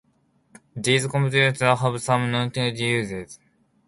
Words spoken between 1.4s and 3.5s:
have some notable uses.